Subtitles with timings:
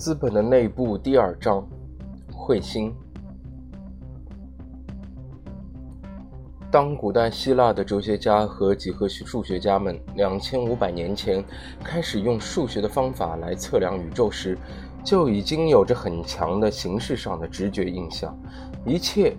[0.00, 1.62] 资本的内部第二章，
[2.32, 2.90] 彗星。
[6.70, 11.44] 当古代希腊的哲学家和几何学数学家们两千五百年前
[11.84, 14.56] 开始用数学的方法来测量宇宙时，
[15.04, 18.34] 就已经有着很强的形式上的直觉印象。
[18.86, 19.36] 一切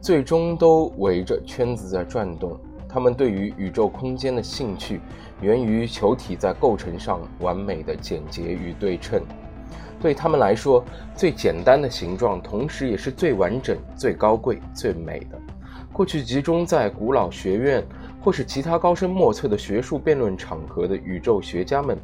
[0.00, 2.58] 最终都围着圈子在转动。
[2.88, 5.00] 他们对于宇宙空间的兴趣，
[5.40, 9.22] 源于球体在构成上完美的简洁与对称。
[10.02, 10.84] 对他们来说，
[11.14, 15.38] 最简单的形状，同时也是最完整、最高贵、最美的。
[15.92, 17.84] 过去集中在古老学院
[18.20, 21.96] 或是其他高深莫测的学术辩论场合的宇宙学家们，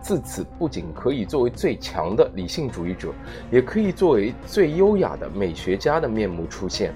[0.00, 3.08] 自此不仅可以作为最强的理性主义者，
[3.50, 6.94] 也可以作为最优雅的美学家的面目出现。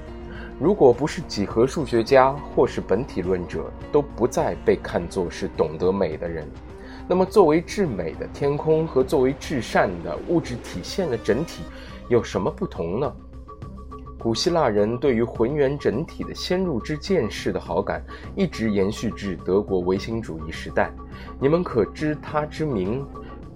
[0.61, 6.47] 如果不是几何数学家或是本体论者，都不再被看作是懂得美的人。
[7.09, 11.63] 那么，作为至美的天空和作为至善的物质体现的整体，
[12.09, 13.13] 有什么不同呢？
[14.19, 20.91] 古希腊人对于浑圆整体的先入之见识的好感，一直延续至德国唯心主义时代。
[21.39, 23.07] 你们可知他之名？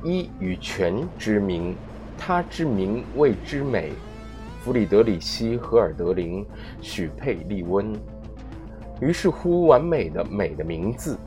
[0.05, 1.75] 一与全之名，
[2.17, 3.93] 他之名谓之美。
[4.61, 6.47] 弗里德里希·荷尔德林、
[6.81, 7.93] 许佩利温。
[9.01, 11.19] 于是乎，完美的美的名字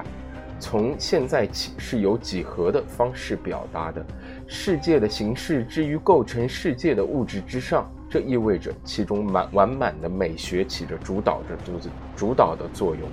[0.58, 4.04] 从现在起是由几何的方式表达的。
[4.46, 11.80] 世界的形式置于构成世界的物质之上，这意味着其中满完满的美学起着主导着主
[12.14, 13.08] 主导的作用，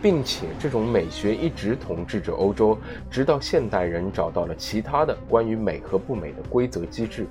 [0.00, 2.78] 并且这种美学一直统治着欧洲，
[3.10, 7.26] 直到现代人找到了其他的关于美和不美的规则机制。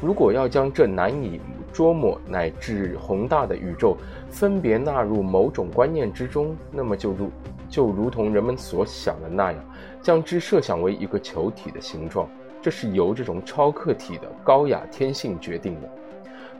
[0.00, 1.40] 如果要将这难以
[1.72, 3.96] 捉摸乃至宏大的宇宙
[4.28, 7.30] 分别纳入某种观念之中，那么就如
[7.68, 9.60] 就如同人们所想的那样，
[10.00, 12.28] 将之设想为一个球体的形状，
[12.62, 15.88] 这是由这种超客体的高雅天性决定的。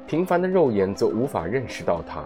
[0.06, 2.24] 平凡的肉眼则无法认识到它。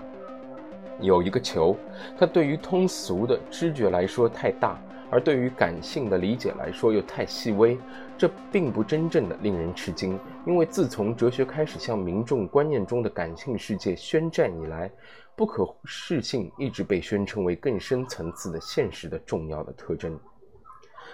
[1.00, 1.76] 有一个球，
[2.18, 4.78] 它对于通俗的知觉来说太大。
[5.12, 7.78] 而对于感性的理解来说又太细微，
[8.16, 14.90] 这并不真正的令人吃惊，因为自从哲学开始向民众观念中的感性世界宣战以来，
[15.36, 20.18] 不可视性一直被宣称为更深层次的现实的重要的特征。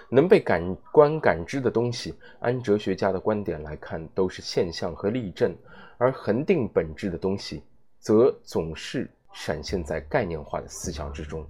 [0.07, 5.51] 能被感官感知的东西，按哲学家的观点来看，都是现象和例证；
[5.97, 7.63] 而恒定本质的东西，
[7.99, 11.45] 则总是闪现在概念化的思想之中。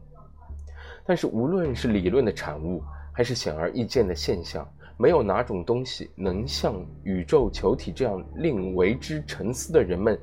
[1.10, 4.64] 但是，无论是理论的产物，还是显而易见的现象，
[4.96, 10.16] 没有哪种东西能像宇宙球体这样令为之沉思的人们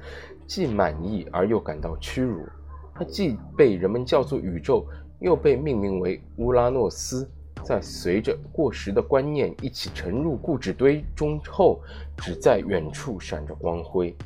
[0.47, 2.47] 既满意而又感到屈辱。
[2.95, 4.87] 它既被人们叫做宇宙，
[5.19, 7.29] 又被命名为乌拉诺斯，
[7.65, 11.81] 在随着过时的观念一起沉入固执堆中后，
[12.17, 14.17] 只在远处闪着光辉。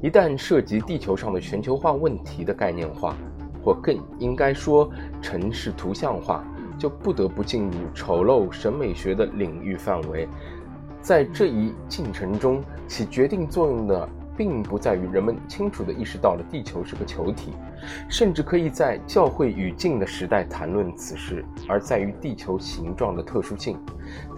[0.00, 3.16] 一旦涉及地球上的全球化问题的概念化。
[3.66, 4.88] 或更应该说，
[5.20, 6.44] 城市图像化
[6.78, 10.28] 就不得不进入丑陋审美学的领域范围。
[11.02, 17.54] 在这一进程中，起决定作用的并不在于人们清楚地意识到了地球是个球体，
[18.08, 23.76] 甚至可以在教会语境的时代谈论此事，而在于地球形状的特殊性，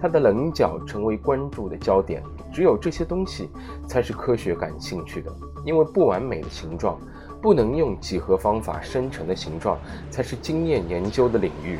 [0.01, 2.23] 它的棱角成为关注的焦点。
[2.51, 3.47] 只有这些东西
[3.87, 5.31] 才是科学感兴趣的，
[5.63, 6.99] 因为不完美的形状。
[7.41, 9.79] 不能用几何方法生成的形状，
[10.09, 11.79] 才是经验研究的领域，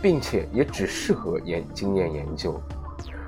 [0.00, 2.60] 并且也只适合研经验研究。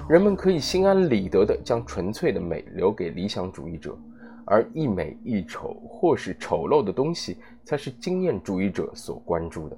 [0.08, 3.96] 人们可以心安理得地将纯粹的美留给理想主义者，
[4.44, 9.76] 而一美一丑或是丑陋的东西，才是经验主义者所关注的。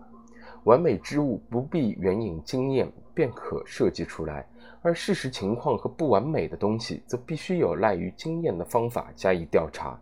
[0.65, 4.45] 完美之物不必援引经验便可设计出来，
[4.83, 9.97] 而事实情况和不完美的东西，则必须有赖于经验的方法加以调查。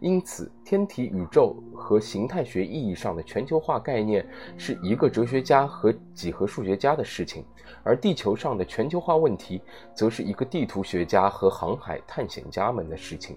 [0.00, 4.26] 因此，天体、宇宙和形态学意义上的全球化概念
[4.56, 7.44] 是一个哲学家和几何数学家的事情，
[7.84, 9.62] 而地球上的全球化问题
[9.94, 13.36] 则是一个地图学家和航海探险家们的事情。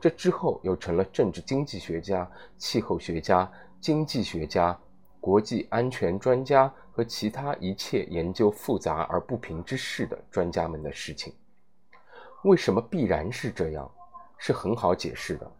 [0.00, 4.78] 这之后又成了政治经济学家、气候学家、经济学家、
[5.20, 11.32] 国际安全专家和其他一切研究复杂而不平之事的专家们的事情。
[12.44, 13.90] 为什么必然是这样？
[14.36, 15.50] 是很好解释的。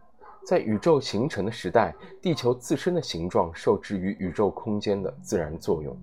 [0.45, 5.97] 在宇宙形成的时代，地球自身的形状受制于宇宙空间的自然作用，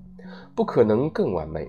[0.53, 1.69] 不可能更完美。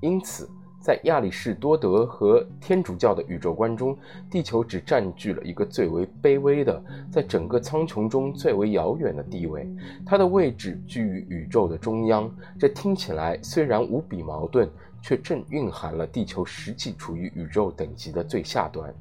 [0.00, 0.50] 因此，
[0.82, 3.96] 在亚里士多德和天主教的宇宙观中，
[4.28, 9.70] 地球只占据了一个最为卑微的，在整个苍穹中最为遥远的地位。
[10.04, 12.28] 它的位置居于宇宙的中央。
[12.58, 14.68] 这听起来虽然无比矛盾，
[15.00, 18.92] 却正蕴含了地球实际处于宇宙等级的最下端。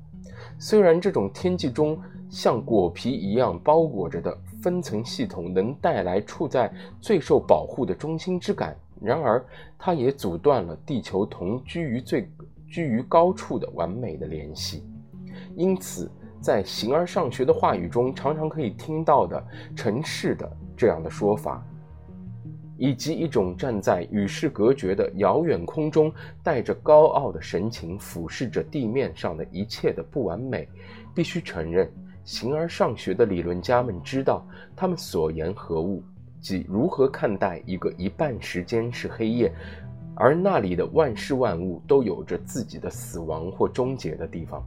[0.58, 2.00] 虽然这种天际中
[2.30, 8.76] 像果皮一样包裹着的分层系统能带来处在最受保护的中心之感。
[9.02, 9.44] 然而，
[9.78, 12.30] 它也阻断了地球同居于最
[12.68, 14.84] 居于高处的完美的联系。
[15.56, 16.12] 因此，
[16.42, 19.42] 在形而上学的话语中，常常可以听到的
[19.74, 21.66] “城市的”这样的说法，
[22.80, 26.12] 以及一种站在与世隔绝的遥远空中，
[26.42, 30.68] 带着高傲的神情俯视着地面上的一切的不完美。
[31.14, 31.92] 必须承认，
[32.24, 34.48] 形而上学的理论家们知道
[34.78, 36.02] 他们所言何物。
[36.40, 39.52] 即如何看待一个一半时间是黑夜，
[40.16, 44.66] 而那里的万事万物都有着自己的死亡或终结的地方。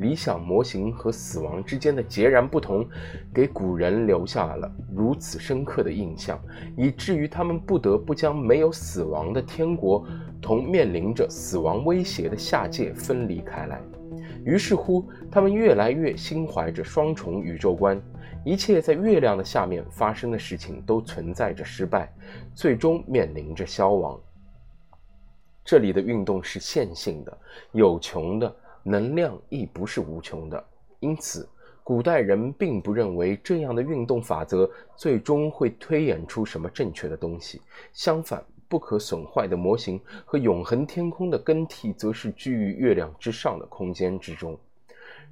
[0.00, 2.86] 理想模型和死亡之间的截然不同，
[3.32, 6.40] 给古人留下了如此深刻的印象，
[6.76, 10.04] 以至于他们不得不将没有死亡的天国
[10.40, 13.80] 同面临着死亡威胁的下界分离开来。
[14.44, 18.00] 于是乎，他们越来越心怀着双重宇宙观。
[18.42, 22.10] 一切在月亮的下面发生的事情都存在着失败，
[22.54, 24.18] 最终面临着消亡。
[25.62, 27.38] 这里的运动是线性的，
[27.72, 30.64] 有穷的能量亦不是无穷的，
[31.00, 31.48] 因此
[31.82, 37.60] 古代人并不认为这样的运动法则最终会推演出什么正确的东西。
[37.92, 44.56] 相反，不可损坏的模型和永恒天空的更替，则是居于月亮之上的空间之中。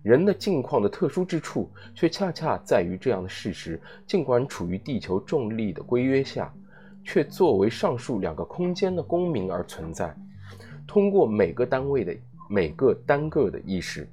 [0.03, 6.53] 人的境况的特殊之处，却恰恰在于这样的事实：尽管处于地球重力的规约下，
[7.05, 10.15] 却作为上述两个空间的公民而存在。
[10.87, 12.17] 通过每个单位的
[12.49, 14.09] 每个单个的意识，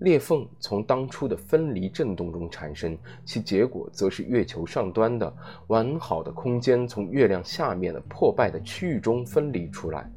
[0.00, 5.32] 裂缝从当初的分离震动中产生，其结果则是月球上端的
[5.68, 10.10] 完好的空间从月亮下面的破败的区域中分离出来。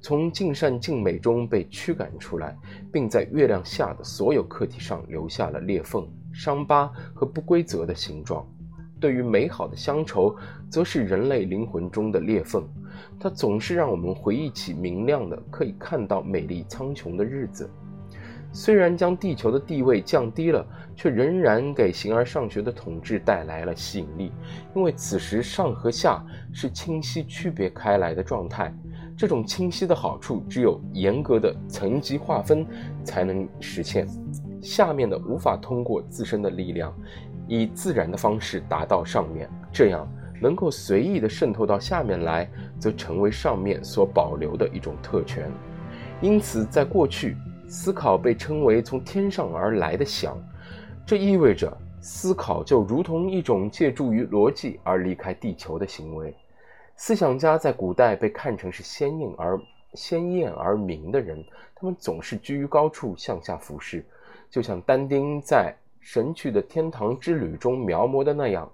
[0.00, 2.56] 从尽善尽美中被驱赶出来，
[2.92, 8.46] 并在月亮下的所有客体上留下了裂缝、伤疤和不规则的形状。
[9.00, 10.34] 对于美好的乡愁，
[10.70, 12.66] 则是人类灵魂中的裂缝，
[13.18, 17.68] 它总是让我们回忆起明亮的、可以看到美丽苍穹的日子。
[18.50, 20.66] 虽然将地球的地位降低了，
[20.96, 24.32] 却仍然给形而上学的统治带来了吸引力，
[24.74, 28.74] 因为此时上和下是清晰区别开来的状态。
[29.16, 32.66] 这种清晰的好处，只有严格的层级划分
[33.04, 34.08] 才能实现。
[34.62, 36.92] 下面的无法通过自身的力量，
[37.46, 40.08] 以自然的方式达到上面，这样
[40.40, 42.48] 能够随意的渗透到下面来，
[42.78, 45.50] 则成为上面所保留的一种特权。
[46.20, 47.36] 因此，在过去，
[47.68, 50.36] 思考被称为从天上而来的想，
[51.06, 56.34] 这意味着思考就如同一种借助于逻辑而离开地球的行为。
[56.96, 59.60] 思想家在古代被看成是鲜艳而
[59.94, 61.44] 鲜艳而明的人，
[61.74, 64.04] 他们总是居于高处向下俯视，
[64.50, 68.68] 就像但丁在《神去的天堂之旅》中描摹的那样，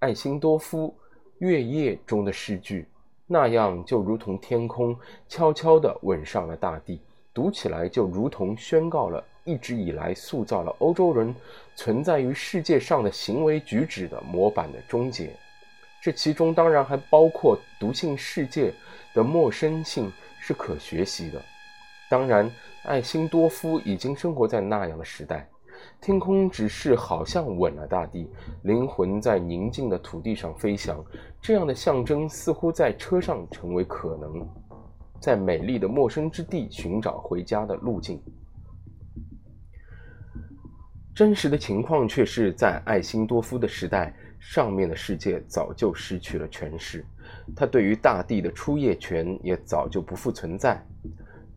[0.00, 0.96] 爱辛多夫
[1.38, 2.86] 《月夜》中的诗句
[3.26, 4.96] 那样，就如同天空
[5.28, 7.00] 悄悄地吻上了大地，
[7.34, 11.34] 读起来就如同宣告了一直以来塑造了欧洲人
[11.74, 15.34] 存在于世界上的行为举止的模板的终结。
[16.00, 18.72] 这其中当然还包括读性世界
[19.14, 21.42] 的陌生性是可学习的。
[22.08, 22.48] 当然，
[22.84, 25.48] 爱辛多夫已经生活在那样的时代，
[26.00, 28.28] 天空只是好像吻了大地，
[28.62, 31.04] 灵魂在宁静的土地上飞翔。
[31.40, 34.48] 这样的象征似乎在车上成为可能，
[35.20, 38.22] 在美丽的陌生之地寻找回家的路径。
[41.14, 44.14] 真实的情况却是在爱辛多夫的时代。
[44.40, 47.04] 上面的世界早就失去了权势，
[47.56, 50.80] 他对于大地的出业权也早就不复存在。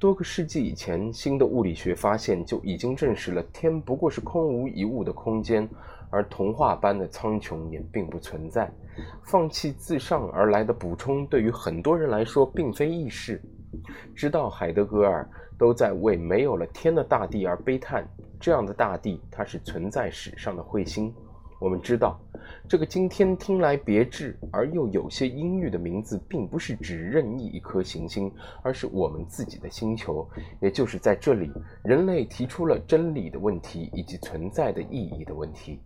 [0.02, 5.70] 多个世纪以前，新的物理学发现就已经证实了天不过是空无一物的空间，
[6.10, 8.68] 而童话般的苍穹也并不存在。
[9.24, 13.40] 放弃自上而来的补充，对于很多人来说并非易事。
[14.16, 18.04] 直到海德格尔都在为没有了天的大地而悲叹。
[18.40, 21.14] 这样的大地，它是存在史上的彗星。
[21.60, 22.20] 我们知道。
[22.68, 28.32] 这个今天听来别致而又有些阴郁的名字，并不是指任意一颗行星，
[28.62, 30.28] 而是我们自己的星球。
[30.62, 31.52] 也就是在这里，
[31.84, 35.80] 人类提出了真理的问题以及存在的意义的问题。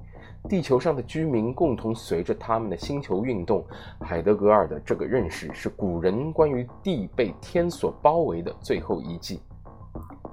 [0.47, 3.65] 地球上的居民共同随着他们的星球运动。
[3.99, 9.39] 海德格尔的这个认识是古人关于地被天所包围的最后遗迹。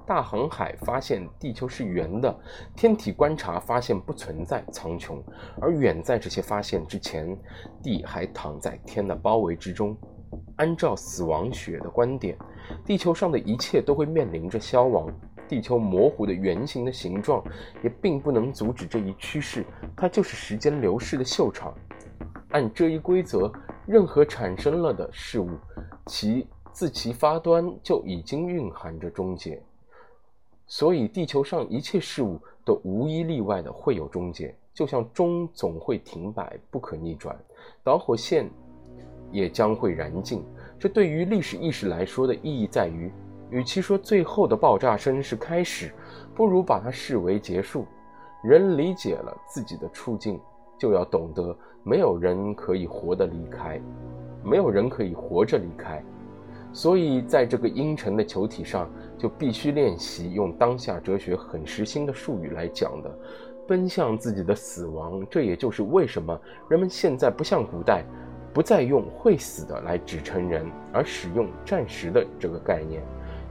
[0.05, 2.35] 大航海发现地球是圆的，
[2.75, 5.21] 天体观察发现不存在苍穹，
[5.61, 7.37] 而远在这些发现之前，
[7.81, 9.95] 地还躺在天的包围之中。
[10.57, 12.37] 按照死亡学的观点，
[12.85, 15.07] 地球上的一切都会面临着消亡。
[15.47, 17.43] 地球模糊的圆形的形状
[17.83, 19.63] 也并不能阻止这一趋势，
[19.95, 21.73] 它就是时间流逝的秀场。
[22.49, 23.51] 按这一规则，
[23.85, 25.49] 任何产生了的事物，
[26.07, 29.61] 其自其发端就已经蕴含着终结。
[30.75, 37.31] 所以，地球上一切事物都无一例外的会有终结，就像钟总会停摆，不可逆转；
[37.83, 38.49] 导火线
[39.31, 40.43] 也将会燃尽。
[40.79, 43.11] 这对于历史意识来说的意义在于，
[43.51, 45.93] 与其说最后的爆炸声是开始，
[46.33, 47.85] 不如把它视为结束。
[48.43, 50.41] 人理解了自己的处境，
[50.75, 53.79] 就要懂得，没有人可以活得离开，
[54.43, 56.03] 没有人可以活着离开。
[56.73, 63.15] 所以，在这个阴沉的球体上，就必须练习用当下哲学很实心的术语来讲的，
[63.67, 65.23] 奔向自己的死亡。
[65.29, 66.37] 这也就是为什么
[66.67, 68.03] 人们现在不像古代，
[68.51, 73.03] 不再用“会死的”来指称人，而使用“暂时的”这个概念。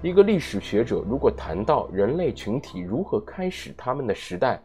[0.02, 4.60] 一个历史学者如果谈到人类群体如何开始他们的时代，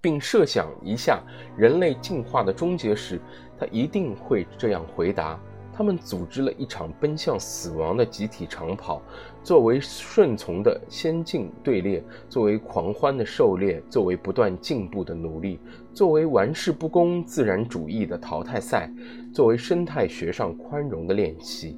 [0.00, 1.20] 并设想一下
[1.56, 3.20] 人类进化的终结时，
[3.58, 5.40] 他一定会这样回答。
[5.82, 9.02] 他们组织了一场奔向死亡的集体长跑，
[9.42, 15.58] 作为顺从的先进队列，作为狂欢的狩猎，作为不断进步的努力，
[15.92, 18.88] 作为玩世不恭自然主义的淘汰赛，
[19.34, 21.76] 作为生态学上宽容的练习。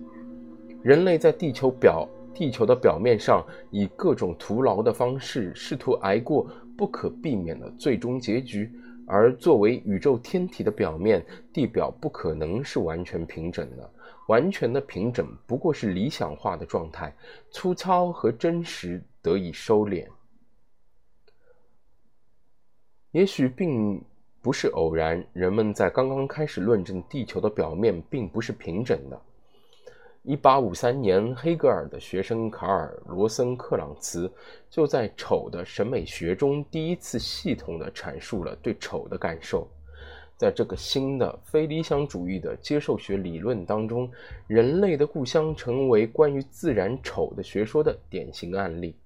[0.83, 6.47] 人类在地球表地球的表面上，以各种徒劳的方式，试图挨过
[6.77, 8.71] 不可避免的最终结局。
[9.07, 13.91] 而作为宇宙天体的表面，地表不可能是完全平整的。
[14.27, 17.15] 完全的平整不过是理想化的状态，
[17.51, 20.07] 粗糙和真实得以收敛。
[23.11, 24.03] 也许并
[24.41, 29.21] 不是偶然，人们在刚刚开始论证地球的表面并不是平整的。
[30.23, 34.31] 一八五三年，黑格尔的学生卡尔·罗森克朗茨
[34.71, 39.69] 就在丑的审美学中第一次系统地阐述了对丑的感受。
[40.37, 44.11] 在这个新的非理想主义的接受学理论当中，
[44.47, 48.97] 人类的故乡成为关于自然丑的学说的典型案例。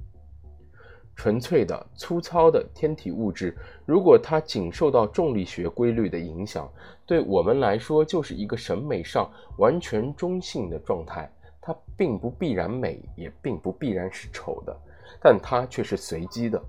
[1.14, 3.52] 纯粹的、粗糙的天体物质，
[3.84, 6.70] 如果它仅受到重力学规律的影响，
[7.04, 11.28] 对我们来说就是一个审美上完全中性的状态。
[11.60, 14.74] 它并不必然美，也并不必然是丑的，
[15.20, 16.62] 但它却是随机的。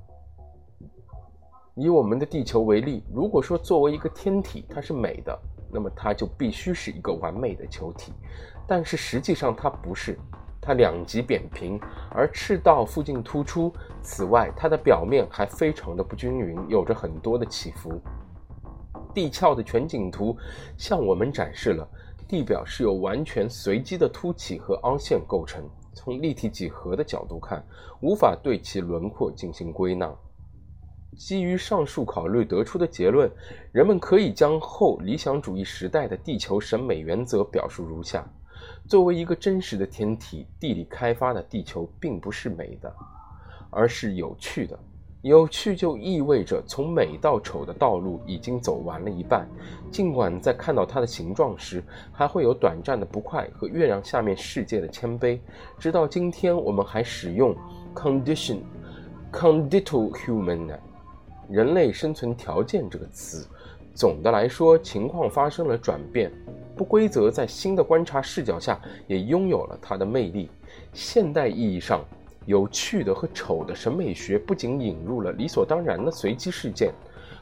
[1.79, 5.39] 以我们的地球为例，如果说作为一个天体它是美的，
[5.71, 8.11] 那么它就必须是一个完美的球体，
[8.67, 10.19] 但是实际上它不是。
[10.61, 11.79] 它两极扁平，
[12.11, 13.73] 而赤道附近突出。
[14.01, 17.99] 此外，它的表面还非常的不均匀，有着很多的起伏。
[19.13, 20.37] 地壳的全景图
[20.77, 21.87] 向我们展示了
[22.27, 25.63] 地表是由完全随机的凸起和凹陷构成。
[25.93, 27.65] 从立体几何的角度看，
[28.01, 30.13] 无法对其轮廓进行归纳。
[31.17, 33.29] 基于上述考虑得出的结论，
[33.71, 38.25] 人们可以将后理想主义时代的地球审美原则表述如下。
[38.87, 42.93] 作为一个真实的天体，地理开发的地球并不是美的，
[43.69, 44.77] 而是有趣的。
[45.21, 49.45] 有趣就意味着从美到丑的道路已经走完了一半。
[49.91, 55.37] 尽管在看到它的形状时，还会有短暂的不快和月亮下面世界的谦卑。
[55.77, 57.53] 直到今天，我们还使用
[57.93, 58.59] “condition”、
[59.29, 60.71] “condital human”
[61.49, 63.47] 人类生存条件这个词。
[63.93, 66.31] 总的来说，情况发生了转变。
[66.75, 70.49] 不规则在新的观察视角下也拥有了它的魅力。
[70.93, 72.01] 现代意义上，
[72.45, 76.93] 有趣的和丑的审美学不仅引入了理所当然的随机事件，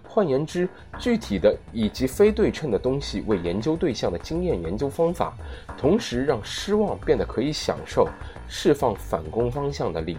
[0.07, 5.37] 换言之，具体的以及非对称的东西为研究对象的经验研究方法，
[5.77, 8.07] 同时让失望变得可以享受，
[8.47, 10.17] 释放反攻方向的力。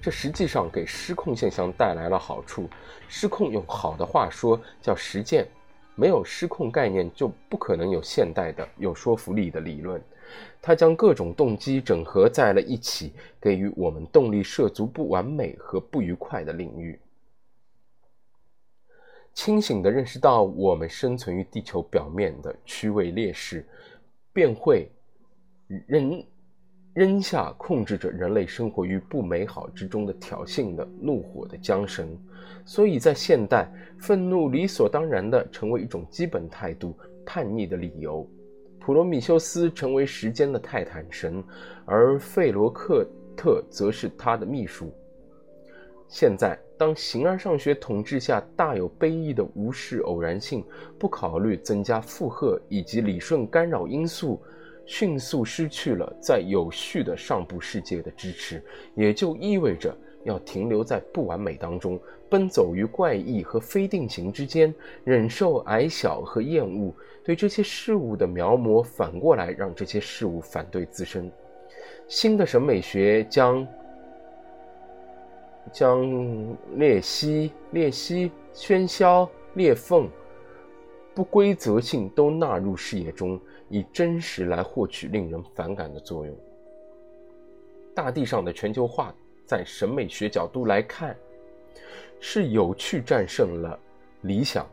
[0.00, 2.68] 这实际上给失控现象带来了好处。
[3.08, 5.46] 失控用好的话说叫实践。
[5.94, 10.00] 没有失控概念，就不可能有现代的有说服力的理论。
[10.62, 17.00] 它将各种动机整合在了一起，给予我们动力涉足不完美和不愉快的领域。
[19.34, 23.66] 清醒地认识到我们生存于地球表面的区位劣势，
[24.32, 24.88] 便会
[25.88, 26.24] 认
[26.98, 32.08] 扔下控制着人类生活于不美好之中的挑衅的怒火的缰绳。
[32.64, 38.28] 所以在现代，愤怒理所当然地成为一种基本态度，叛逆的理由。
[38.80, 41.40] 普罗米修斯成为时间的泰坦神，
[41.84, 44.92] 而费罗克特则是他的秘书。
[46.08, 50.64] 现在，当形而上学统治下大有悲意的无视偶然性、
[50.98, 54.42] 不考虑增加负荷以及理顺干扰因素，
[54.88, 58.62] 迅速失去了在有序的上部世界的支持，
[58.94, 66.92] 也就意味着要停留在不完美当中，奔走于怪异和非定型之间，忍受矮小和厌恶。
[67.22, 71.30] 对这些事物的描摹，反过来让这些事物反对自身。
[72.08, 73.68] 新的审美学将
[75.70, 80.08] 将裂隙、裂隙、喧嚣、裂缝、
[81.18, 86.32] 不规则性都纳入视野中，以真实来获取令人反感的作用。
[87.92, 89.12] 大地上的全球化，
[89.44, 91.16] 在审美学角度来看，
[92.20, 93.76] 是有趣战胜了
[94.20, 94.64] 理想，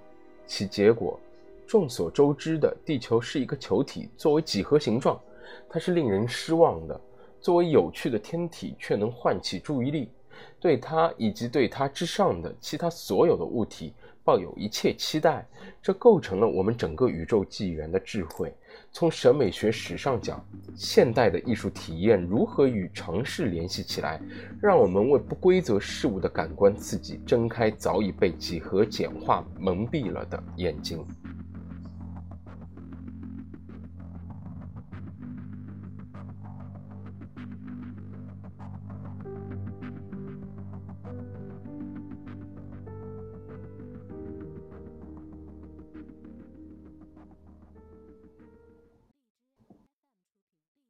[0.45, 1.19] 其结果。
[1.65, 5.19] 众所周知的，地球是一个球体，作为几何形状，
[5.67, 6.95] 它是令人失望的；
[7.41, 10.11] 作为有趣的天体，却能唤起注意力，
[10.59, 15.47] 对它以及对它之上的其他所有的物体抱有一切期待。
[15.81, 18.53] 这构成了我们整个宇宙纪元的智慧。
[18.91, 20.43] 从审美学史上讲，
[20.75, 24.19] 现代的艺术体验如何与城市联系起来，
[24.61, 31.05] 让我们为不规则事物的感官刺激睁开早已被几何简化蒙蔽了的眼睛。